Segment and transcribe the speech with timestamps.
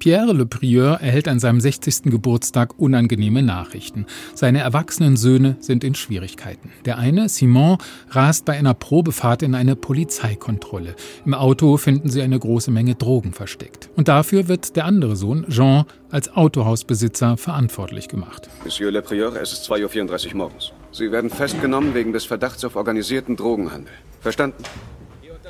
[0.00, 2.04] Pierre Le Prieur erhält an seinem 60.
[2.04, 4.06] Geburtstag unangenehme Nachrichten.
[4.34, 6.70] Seine erwachsenen Söhne sind in Schwierigkeiten.
[6.86, 7.76] Der eine, Simon,
[8.08, 10.96] rast bei einer Probefahrt in eine Polizeikontrolle.
[11.26, 13.90] Im Auto finden sie eine große Menge Drogen versteckt.
[13.94, 18.48] Und dafür wird der andere Sohn, Jean, als Autohausbesitzer verantwortlich gemacht.
[18.64, 20.72] Monsieur Le Prieur, es ist 2.34 Uhr morgens.
[20.92, 23.92] Sie werden festgenommen wegen des Verdachts auf organisierten Drogenhandel.
[24.22, 24.64] Verstanden?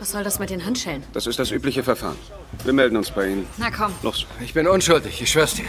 [0.00, 1.04] Was soll das mit den Handschellen?
[1.12, 2.16] Das ist das übliche Verfahren.
[2.64, 3.46] Wir melden uns bei Ihnen.
[3.58, 3.92] Na komm.
[4.02, 4.26] Los.
[4.40, 5.66] Ich bin unschuldig, ich schwör's dir.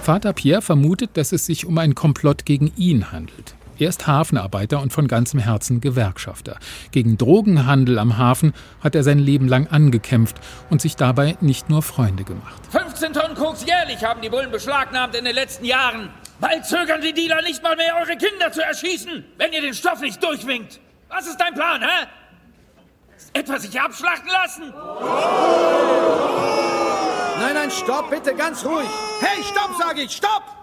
[0.00, 3.56] Vater Pierre vermutet, dass es sich um einen Komplott gegen ihn handelt.
[3.76, 6.58] Er ist Hafenarbeiter und von ganzem Herzen Gewerkschafter.
[6.92, 10.36] Gegen Drogenhandel am Hafen hat er sein Leben lang angekämpft
[10.68, 12.60] und sich dabei nicht nur Freunde gemacht.
[12.70, 16.10] 15 Tonnen Koks jährlich haben die Bullen beschlagnahmt in den letzten Jahren.
[16.40, 20.00] Bald zögern die Dealer nicht mal mehr, eure Kinder zu erschießen, wenn ihr den Stoff
[20.00, 20.78] nicht durchwinkt.
[21.08, 22.06] Was ist dein Plan, hä?
[23.32, 24.72] Etwa sich abschlachten lassen?
[27.40, 28.88] Nein, nein, stopp, bitte, ganz ruhig.
[29.20, 30.60] Hey, stopp, sage ich, stopp!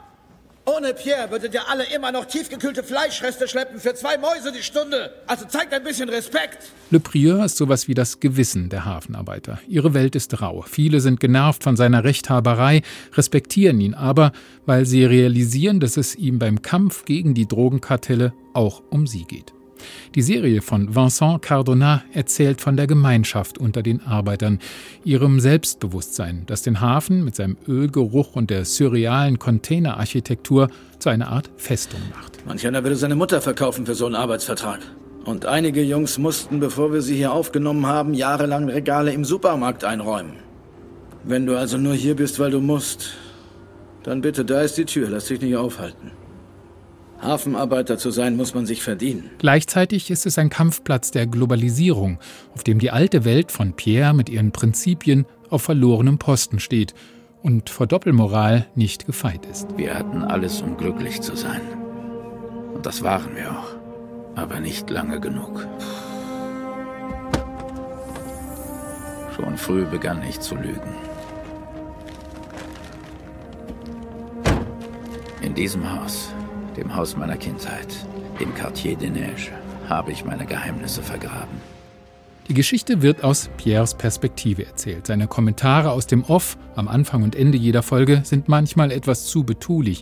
[0.68, 5.14] Ohne Pierre würdet ihr alle immer noch tiefgekühlte Fleischreste schleppen für zwei Mäuse die Stunde.
[5.26, 6.58] Also zeigt ein bisschen Respekt.
[6.92, 9.60] Le Prieur ist sowas wie das Gewissen der Hafenarbeiter.
[9.70, 10.64] Ihre Welt ist rau.
[10.64, 12.82] Viele sind genervt von seiner Rechthaberei,
[13.14, 14.34] respektieren ihn aber,
[14.66, 19.54] weil sie realisieren, dass es ihm beim Kampf gegen die Drogenkartelle auch um sie geht.
[20.16, 24.60] Die Serie von Vincent Cardona erzählt von der Gemeinschaft unter den Arbeitern,
[25.04, 31.50] ihrem Selbstbewusstsein, das den Hafen mit seinem Ölgeruch und der surrealen Containerarchitektur zu einer Art
[31.58, 32.46] Festung macht.
[32.46, 34.80] Manch einer würde seine Mutter verkaufen für so einen Arbeitsvertrag.
[35.26, 40.34] Und einige Jungs mussten, bevor wir sie hier aufgenommen haben, jahrelang Regale im Supermarkt einräumen.
[41.26, 43.18] Wenn du also nur hier bist, weil du musst,
[44.04, 46.12] dann bitte, da ist die Tür, lass dich nicht aufhalten.
[47.22, 49.30] Hafenarbeiter zu sein, muss man sich verdienen.
[49.40, 52.20] Gleichzeitig ist es ein Kampfplatz der Globalisierung,
[52.54, 56.94] auf dem die alte Welt von Pierre mit ihren Prinzipien auf verlorenem Posten steht
[57.42, 59.68] und vor Doppelmoral nicht gefeit ist.
[59.78, 61.62] Wir hatten alles, um glücklich zu sein.
[62.74, 63.76] Und das waren wir auch.
[64.36, 65.66] Aber nicht lange genug.
[69.36, 70.96] Schon früh begann ich zu lügen.
[75.42, 76.34] In diesem Haus
[76.78, 77.88] dem Haus meiner Kindheit,
[78.40, 79.50] dem Quartier des Neiges,
[79.90, 81.58] habe ich meine Geheimnisse vergraben.
[82.48, 85.08] Die Geschichte wird aus Pierres Perspektive erzählt.
[85.08, 89.44] Seine Kommentare aus dem Off am Anfang und Ende jeder Folge sind manchmal etwas zu
[89.44, 90.02] betulich.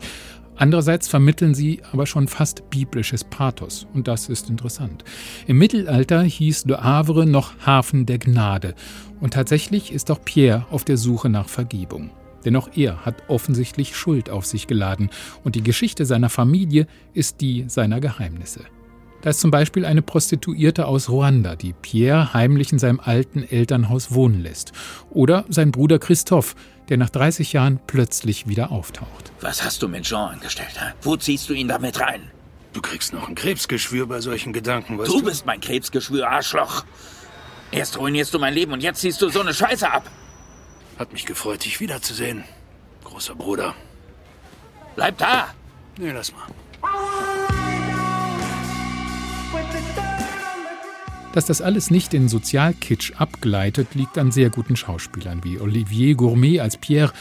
[0.56, 3.88] Andererseits vermitteln sie aber schon fast biblisches Pathos.
[3.94, 5.04] Und das ist interessant.
[5.48, 8.76] Im Mittelalter hieß Le Havre noch Hafen der Gnade.
[9.20, 12.12] Und tatsächlich ist auch Pierre auf der Suche nach Vergebung.
[12.46, 15.10] Denn auch er hat offensichtlich Schuld auf sich geladen
[15.44, 18.62] und die Geschichte seiner Familie ist die seiner Geheimnisse.
[19.22, 24.14] Da ist zum Beispiel eine Prostituierte aus Ruanda, die Pierre heimlich in seinem alten Elternhaus
[24.14, 24.72] wohnen lässt.
[25.10, 26.56] Oder sein Bruder Christophe,
[26.90, 29.32] der nach 30 Jahren plötzlich wieder auftaucht.
[29.42, 30.80] Was hast du mit Jean angestellt?
[31.02, 32.22] Wo ziehst du ihn damit rein?
[32.74, 35.20] Du kriegst noch ein Krebsgeschwür bei solchen Gedanken, weißt du?
[35.22, 36.86] Du bist mein Krebsgeschwür, Arschloch.
[37.72, 40.04] Erst ruinierst du mein Leben und jetzt ziehst du so eine Scheiße ab.
[40.98, 42.44] Hat mich gefreut, dich wiederzusehen.
[43.04, 43.76] Großer Bruder.
[44.96, 45.54] Bleib da!
[45.98, 46.48] Nee, lass mal.
[51.34, 56.62] Dass das alles nicht in Sozialkitsch abgleitet, liegt an sehr guten Schauspielern wie Olivier Gourmet
[56.62, 57.12] als Pierre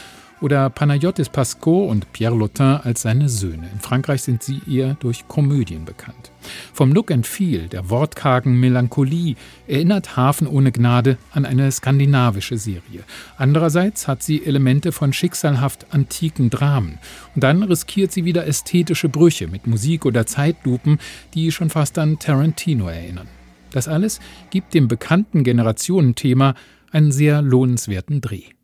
[0.41, 3.69] oder Panayotis Pasco und Pierre Lotin als seine Söhne.
[3.71, 6.31] In Frankreich sind sie eher durch Komödien bekannt.
[6.73, 9.35] Vom Look and Feel, der wortkargen Melancholie,
[9.67, 13.03] erinnert Hafen ohne Gnade an eine skandinavische Serie.
[13.37, 16.99] Andererseits hat sie Elemente von schicksalhaft antiken Dramen.
[17.33, 20.99] Und dann riskiert sie wieder ästhetische Brüche mit Musik oder Zeitlupen,
[21.33, 23.27] die schon fast an Tarantino erinnern.
[23.71, 24.19] Das alles
[24.51, 26.55] gibt dem bekannten Generationenthema
[26.91, 28.55] einen sehr lohnenswerten Dreh.